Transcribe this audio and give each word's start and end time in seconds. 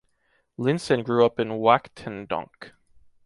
Linssen 0.57 1.03
grew 1.03 1.23
up 1.23 1.39
in 1.39 1.49
Wachtendonk. 1.49 2.71